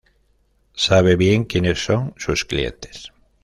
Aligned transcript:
sabe 0.73 1.15
bien 1.15 1.43
quiénes 1.45 1.75
son 1.75 2.11
sus 2.17 2.43
clientes 2.43 3.11